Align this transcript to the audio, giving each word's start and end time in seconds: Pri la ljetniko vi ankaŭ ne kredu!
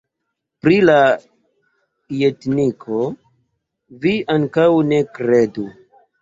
Pri 0.65 0.77
la 0.89 0.93
ljetniko 2.21 3.03
vi 4.07 4.15
ankaŭ 4.37 4.67
ne 4.89 5.05
kredu! 5.21 5.69